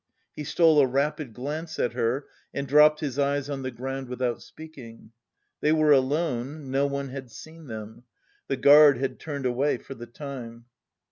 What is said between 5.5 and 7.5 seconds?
They were alone, no one had